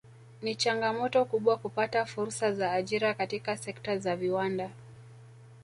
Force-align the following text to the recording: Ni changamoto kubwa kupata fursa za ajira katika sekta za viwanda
Ni 0.41 0.55
changamoto 0.55 1.25
kubwa 1.25 1.57
kupata 1.57 2.05
fursa 2.05 2.53
za 2.53 2.71
ajira 2.71 3.13
katika 3.13 3.57
sekta 3.57 3.97
za 3.97 4.15
viwanda 4.15 4.69